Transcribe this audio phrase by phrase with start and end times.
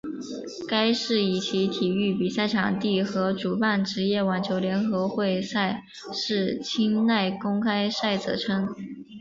[0.67, 8.67] 该市以其体育比赛场地和主办职业网球联合会赛事清奈公开赛着称。